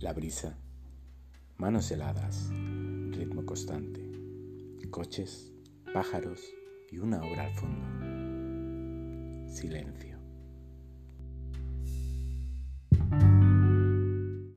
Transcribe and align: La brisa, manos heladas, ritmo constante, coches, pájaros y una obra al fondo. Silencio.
La 0.00 0.12
brisa, 0.12 0.56
manos 1.56 1.90
heladas, 1.90 2.50
ritmo 3.10 3.44
constante, 3.44 4.00
coches, 4.90 5.52
pájaros 5.92 6.40
y 6.88 6.98
una 6.98 7.20
obra 7.20 7.46
al 7.46 7.54
fondo. 7.54 7.84
Silencio. 9.52 10.17